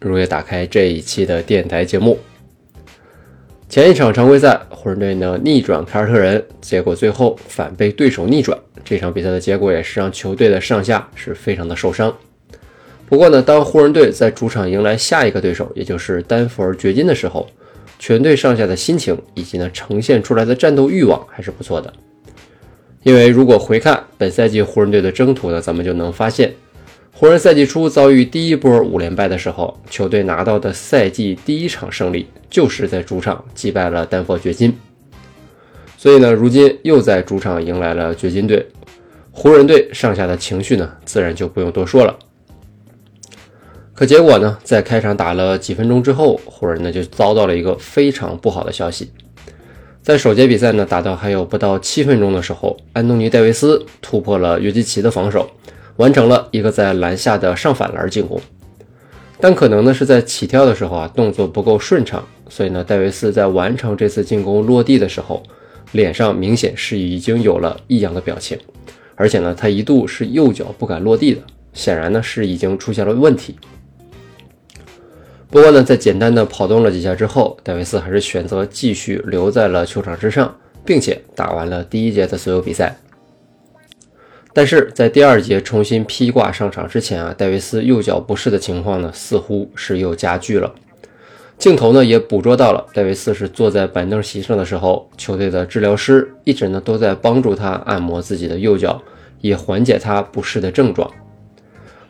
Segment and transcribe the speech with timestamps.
[0.00, 2.18] 如约打开这一期的电台节目。
[3.68, 8.58] 前一场常规赛，湖人队呢逆转凯尔特人，结果最后反被对手逆转。
[8.84, 12.14] 这场比赛的结果也是让球队的上下是非常的受伤。
[13.06, 17.46] 不过呢，当湖人队在主场迎来下一个对手，也就是丹佛尔掘金的时候，
[17.98, 21.92] 全队上下的心情以及呢呈现出来的战斗欲望还是不错的。
[23.02, 26.54] 因为如果回看本赛季湖人队的征途呢，咱们就能发现，
[27.20, 34.72] 湖人赛季初遭遇第一波五连败的时候，球队拿到的赛季第一场胜利就是在主场击败了丹佛掘金。
[35.96, 38.64] 所以呢，如今又在主场迎来了掘金队，
[39.32, 42.16] 湖人队上下的情绪呢，自然就不用多说了。
[43.94, 49.10] 可结果呢，在开场打了几分钟之后，湖人呢就遭到了一个非常不好的消息。
[50.02, 55.50] 在首节比赛呢打到还有不到七分钟的时候，安东尼·戴维斯突破了约基奇的防守，
[55.98, 58.40] 完成了一个在篮下的上反篮进攻。
[59.40, 65.42] 但可能呢是在起跳的时候啊动作不够顺畅，所以呢戴维斯在完成这次进攻落地的时候，
[65.92, 68.58] 脸上明显是已经有了异样的表情，
[69.14, 71.40] 而且呢他一度是右脚不敢落地的，
[71.72, 73.54] 显然呢是已经出现了问题。
[75.50, 82.94] 不过呢，在简单的跑动了几下之后，戴维斯还是选择继续留在了球场之上，并且打完了第一节的所有比赛。
[84.58, 90.74] 但是在第二节重新披挂上场之前啊，戴维斯右脚不适的情况呢，似乎是又加剧了。
[91.56, 99.00] 镜头呢也捕捉到了戴维斯是坐在板凳席上的时候，球队的治疗师一直呢都在帮助他按摩自己的右脚，
[99.40, 101.08] 以缓解他不适的症状。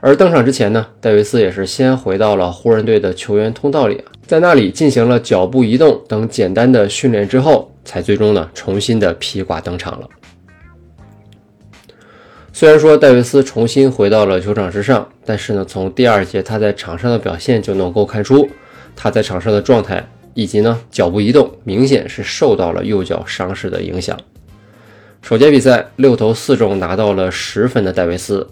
[0.00, 10.06] 而登场之前呢，戴维斯也是先回到了湖人队的球员通道里，在那里进行了脚步移动等简单的训练之后，才最终呢重新的披挂登场了。
[12.56, 18.48] 虽然说戴维斯重新回到了球场之上，但是呢，从第二节他在场上的表现就能够看出，
[18.94, 24.16] 他在场上的状态以及呢脚步移动明显是受到了右脚伤势的影响。
[25.20, 28.46] 首节比赛六投四中拿到了十分的戴维斯。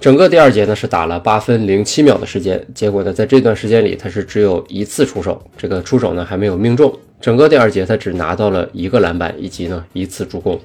[0.00, 6.92] 整个第二节呢是打了八分零七秒的时间，结果呢在这段时间里他是只有一次出手，这个出手呢还没有命中。
[7.20, 10.60] 整个第二节他只拿到了一个篮板以及呢一次助攻。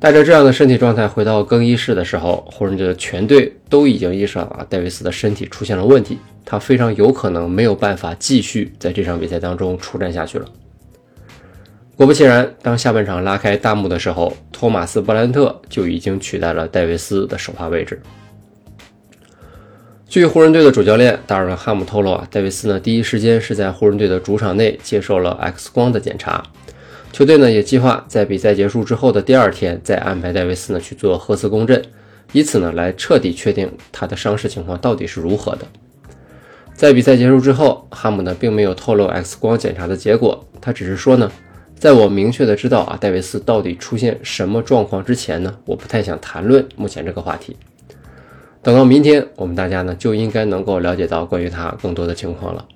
[0.00, 10.46] 带着这样的身体状态回到更衣室的时候，湖人队的全队都已经意识到啊戴维斯的身体出现了问题，他非常有可能没有办法继续在这场比赛当中出战下去了。
[11.96, 18.00] 果不其然，当下半场拉开大幕的时候，托马斯·布兰特就已经取代了戴维斯的首发位置。
[20.08, 26.42] 据湖人队的主教练达尔文·汉姆透露啊，戴维斯呢第一时间是在湖人队的主场内接受了 X 光的检查，
[27.12, 31.82] 球队呢也计划在比赛结束之后的第二天再安排戴维斯呢去做核磁共振，
[32.32, 35.66] 以此呢来彻底确定他的伤势情况到底是如何的。
[36.74, 41.30] 在比赛结束之后，哈姆呢并没有透露 X 光检查的结果，他只是说呢。
[41.76, 47.56] 在我明确的知道啊戴维斯到底出现什么状况之前呢，我不太想谈论目前这个话题。
[48.60, 52.66] 等到明天，我们大家呢就应该能够了解到关于他更多的情况了。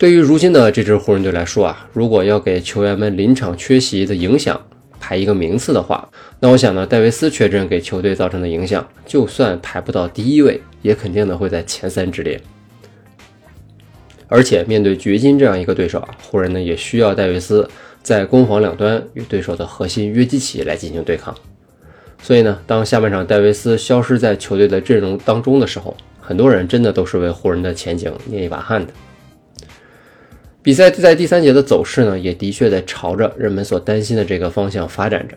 [0.00, 4.58] 对于如今的这支湖人队来说啊，如果要给球员们临场缺席的影响
[4.98, 6.08] 排一个名次的话，
[6.40, 12.40] 那我想呢，戴维斯缺阵给球队造成的影响，就算排不到第一位，也肯定呢会在前三之列。
[14.26, 17.68] 而且面对掘金这样一个对手啊，湖人呢也需要戴维斯
[18.02, 21.36] 在攻防两端与对手的核心约基奇来进行对抗。
[22.22, 28.90] 所以呢，当下半场戴维斯消失在球队的阵容当中的时候，很多人真的都是为湖人的前景捏一把汗的。
[30.62, 35.34] 比赛在第三节的走势呢，也的确在朝着人们所担心的这个方向发展着。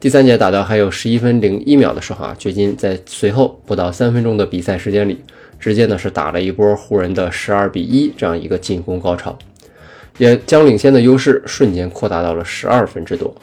[0.00, 5.22] 第三节打到还有十一分零一秒的时候啊，掘金在随后不到三分钟的比赛时间里。
[5.58, 9.36] 直接呢是打了一波湖人的十二比一这样一个进攻高潮，
[10.18, 13.34] 也将领先的优势瞬间扩大到了十二分之多。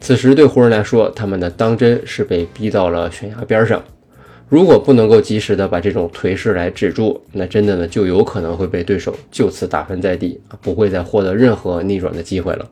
[0.00, 3.84] 此时对湖人来说，他们的当真是被逼到了悬崖边上。
[4.48, 12.70] 如果不能够及时的把这种颓势来止住，那真的呢就有可能会被对手就此打翻在地，不会再获得任何逆转的机会了。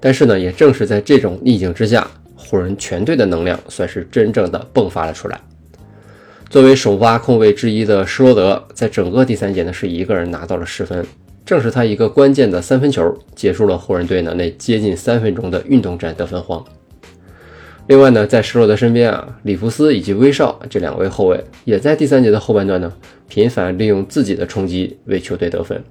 [0.00, 5.40] 但是呢，也正是在这种逆境之下，湖人全队的能量算是真正的迸发了出来。
[6.50, 11.04] 作为首发控卫之一的施罗德，在整个第三节呢是一个人拿到了十分，
[11.44, 16.64] 正是他一个关键的三分球，结束了湖人队呢那接近三分钟的运动战得分荒。
[17.86, 22.90] 另外呢，在施罗德身边啊，里弗斯以及威少这两位后卫也在第三节的后半段呢，
[23.28, 25.82] 频繁利用自己的冲击为球队得分。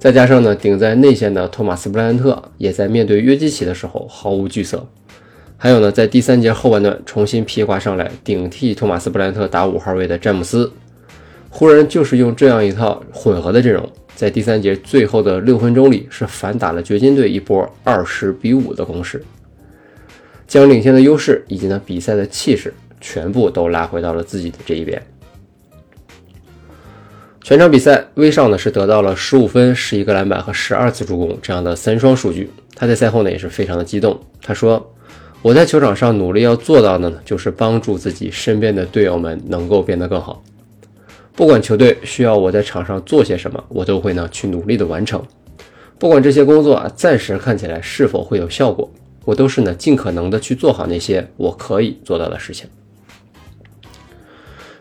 [0.00, 4.84] 再加上呢，顶在内线的托马斯布莱恩特也在面对约基奇的时候毫无惧色。
[5.56, 10.72] 还有呢，在第三节后半段重新披挂上来顶替托马斯布莱恩特打五号位的詹姆斯，
[11.50, 19.22] 湖人就是用这样一套混合的阵容，在第三节最后的六分钟里是反打了掘金队一波二十比五的攻势。
[20.50, 25.00] 将领先的优势以及呢比赛的气势全部都拉回到了自己的这一边。
[27.40, 32.50] 全场比赛，威少呢是得到了十五分、十一个篮板和十二次助攻这样的三双数据。
[32.74, 34.92] 他在赛后呢也是非常的激动，他说
[35.40, 40.42] ：“我在球场上努力要做到的呢，就是帮助自己身边的队友们能够变得更好。
[41.36, 45.24] 不管球队需要我在场上做些什么，我都会呢去努力的完成。
[45.96, 48.90] 不管这些工作啊暂时看起来是否会有效果。”
[49.24, 52.68] 我都是呢，尽可能的去做好那些我可以做到的事情。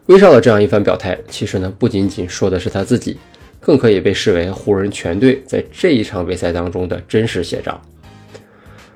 [0.05, 3.17] 威少的这样一番表态，其实呢，不仅仅说的是他自己，
[3.59, 7.79] 更可以被视为湖人全队在这一场比赛当中的真实写照。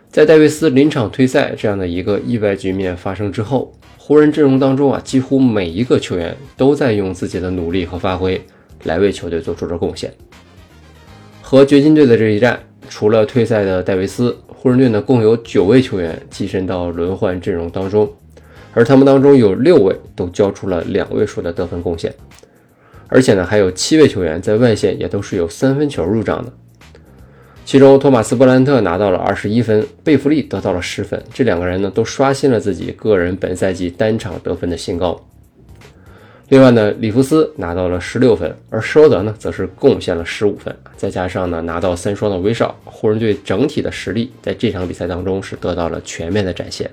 [0.09, 8.39] 在戴维斯临场退赛这样的一个意外局面发生之后，湖人阵容当中啊，几乎每一个球员都在用自己的努力和发挥
[8.83, 10.13] 来为球队做出了贡献。
[11.41, 14.37] 和掘金队的这一战，除了退赛的戴维斯。
[14.55, 18.09] 湖人队呢，共有九位球员跻身到轮换阵容当中，
[18.73, 22.13] 而他们当中有六位都交出了两位数的得分贡献，
[23.09, 26.53] 而且呢，还有七位球员在外线也都是有三分球入账的。
[27.65, 35.19] 其中，托马斯·布兰特拿到了二十一分，贝弗利得到了十分，这两个人呢，都刷新了自己个人本赛季单场得分的新高。
[36.53, 46.87] 另外呢，里弗斯拿到了十六分，而施罗德呢，则是贡献了十五分，再加上呢拿到三双的威少，湖人队整体的实力在这场比赛当中是得到了全面的展现。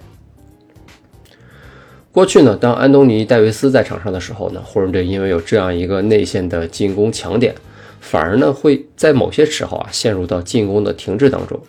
[2.10, 7.54] 过去呢，当安东尼·戴维斯在场上的时候呢，湖人队因为有这样一个内线的进攻强点，
[8.00, 11.60] 反而呢会在某些时候啊陷入到进攻的停滞当中，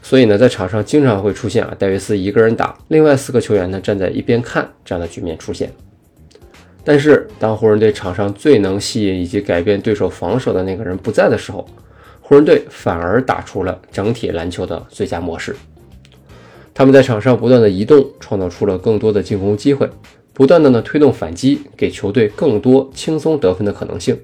[0.00, 5.72] 所以呢，在场上经常会出现啊戴维斯一个人打，另外四个球员呢站在一边看这样的局面出现。
[6.88, 11.66] 但是，当湖人队场上最能吸引以及改变对手防守的那个人不在的时候，
[12.20, 15.56] 湖人队反而打出了整体篮球的最佳模式。
[16.72, 19.90] 他们在场上不断的移动，创造出了更多的进攻机会，
[20.32, 24.16] 不断的呢推动反击，给球队更多轻松得分的可能性。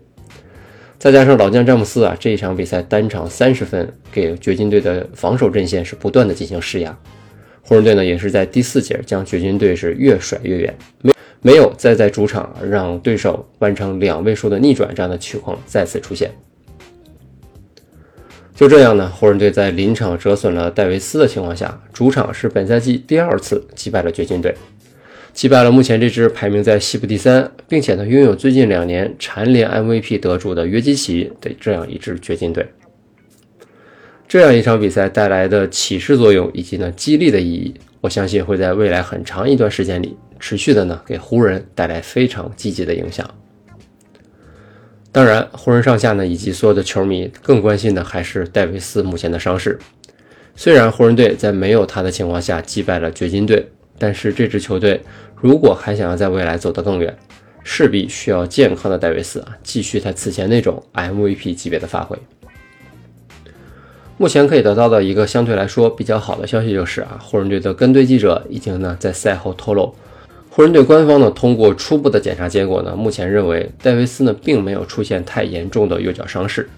[1.01, 6.97] 再加上老将詹姆斯啊，这一场比赛单场三十分，给掘金队的防守阵线是不断的进行施压。
[7.63, 10.73] 湖人队呢，也是在第四节将掘金队是越甩越远。
[11.01, 11.13] 没。
[11.43, 16.31] 没有再在主场让对手完成两位数的逆转这样的情况再次出现。
[18.55, 24.55] 就这样呢，湖人队在临场折损了戴维斯的情况下，主场是本赛季第二次击败了掘金队，
[25.33, 32.65] 击败了目前这支排名在西部第三，并且呢拥有最近两年蝉联 MVP 得主的约基奇的这样一支掘金队。
[34.29, 40.17] 这样一场比赛带来的启示作用以及呢激励的意义，我相信会在未来很长一段时间里。
[40.43, 43.25] 持续的呢，给湖人带来非常积极的影响。
[45.13, 49.79] 当然，湖人上下呢，以及所有的球迷更关心的还是戴维斯目前的伤势。
[50.57, 53.65] 虽然湖人队在没有他的情况下击败了掘金队，
[53.99, 55.01] 但是这支球队
[55.41, 57.17] 如果还想要在未来走得更远，
[57.63, 62.19] 势必需要健康的戴维斯啊，继续他此前那种 MVP 级别的发挥。
[64.19, 69.95] 目前可以得到的一个相对来说比较好的消息就是啊，湖人队的跟队记者已经呢在赛后透露。
[70.55, 76.69] 湖人队官方呢，通过初步的检查结果呢，目前认为戴维斯呢并没有出现太严重的右脚伤势，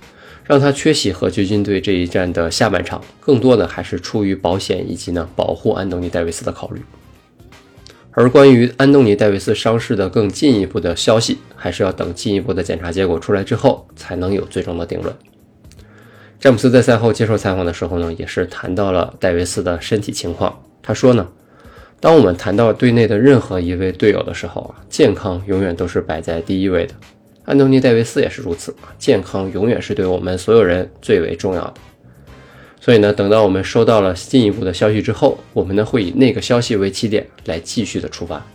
[0.44, 6.80] 让他缺席和掘金队这一战的下半场，更多的还是出于保险以及呢保护安东尼戴维斯的考虑。
[8.12, 15.12] 而关于安东尼戴维斯伤势的更进一步的消息，还是要等进一步的检查结果出来之后，才能有最终的定论。
[16.38, 21.26] 詹姆斯在赛后接受采访的时候呢，也是谈到了戴维斯的身体情况，他说呢。
[22.04, 26.92] 当我们谈到队内的任何一位队友的时候啊，健康永远都是摆在第一位的。
[27.46, 31.74] 安东尼·戴维斯也是如此，健康永远是对我们所有人最为重要的。
[32.78, 38.46] 所以呢，等到我们收到了进一步的消息之后，我们呢会以那个消息为起点来继续的出发。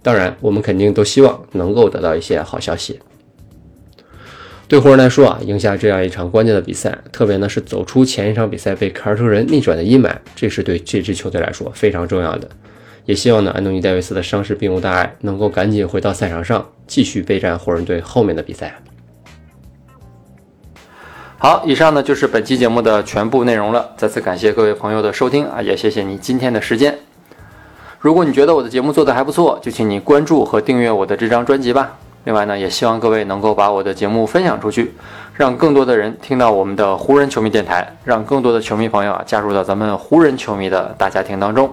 [0.00, 3.00] 当然，我们肯定都希望能够得到一些好消息。
[4.68, 12.48] 对湖人来说啊，赢下这样一场关键的比赛，特别呢是走出前一场比赛被凯尔特人逆转的阴霾，这是对这支球队来说非常重要的。
[13.08, 18.74] 也希望呢，安东尼戴维斯的伤势并无大碍，能够赶紧回到赛场上，继续备战湖人队后面的比赛。
[21.38, 23.92] 好，以上呢就是本期节目的全部内容了。
[23.96, 26.98] 再次感谢各位朋友的收听啊，也谢谢你今天的时间。
[27.98, 31.96] 如果你觉得我的节目做得还不错，就请你关注和订阅我的这张专辑吧。
[32.24, 34.92] 另外呢，也希望各位能够把我的节目分享出去，
[35.34, 41.72] 让更多的人听到我们的湖人球迷电台，让更多的球迷朋友啊加入到咱们湖人球迷的大家庭当中。